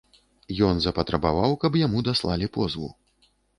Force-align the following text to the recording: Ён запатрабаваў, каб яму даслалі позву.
Ён 0.67 0.79
запатрабаваў, 0.85 1.53
каб 1.65 1.79
яму 1.85 2.03
даслалі 2.09 2.51
позву. 2.59 2.93